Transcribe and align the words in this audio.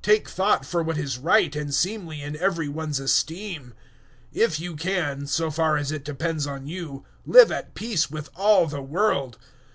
Take 0.00 0.30
thought 0.30 0.64
for 0.64 0.82
what 0.82 0.96
is 0.96 1.18
right 1.18 1.54
and 1.54 1.74
seemly 1.74 2.22
in 2.22 2.38
every 2.38 2.68
one's 2.68 2.98
esteem. 2.98 3.74
012:018 4.34 4.42
If 4.46 4.58
you 4.58 4.76
can, 4.76 5.26
so 5.26 5.50
far 5.50 5.76
as 5.76 5.92
it 5.92 6.06
depends 6.06 6.46
on 6.46 6.66
you, 6.66 7.04
live 7.26 7.52
at 7.52 7.74
peace 7.74 8.10
with 8.10 8.30
all 8.34 8.66
the 8.66 8.80
world. 8.80 9.36